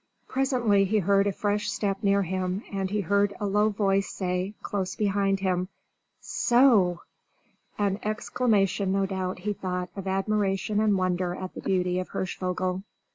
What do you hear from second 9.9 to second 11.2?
of admiration and